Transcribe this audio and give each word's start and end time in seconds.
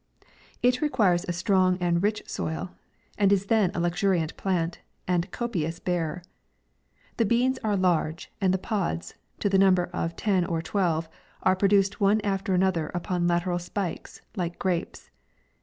It 0.63 0.81
re 0.81 0.89
quires 0.89 1.25
a 1.29 1.31
strong 1.31 1.77
and 1.77 2.01
rich 2.01 2.23
soil, 2.25 2.71
and 3.19 3.31
is 3.31 3.45
then 3.45 3.69
a 3.75 3.79
luxuriant 3.79 4.35
plant, 4.35 4.79
and 5.07 5.29
copious 5.29 5.77
bearer. 5.77 6.23
The 7.17 7.25
beans 7.25 7.59
are 7.63 7.77
large, 7.77 8.31
and 8.41 8.51
the 8.51 8.57
pods, 8.57 9.13
to 9.41 9.47
the 9.47 9.59
number 9.59 9.91
of 9.93 10.15
ten 10.15 10.43
or 10.43 10.59
twelve, 10.63 11.07
are 11.43 11.55
produced 11.55 12.01
one 12.01 12.19
after 12.21 12.55
ano 12.55 12.71
ther, 12.71 12.87
upon 12.95 13.27
lateral 13.27 13.59
spikes, 13.59 14.21
like 14.35 14.57
grapes. 14.57 15.11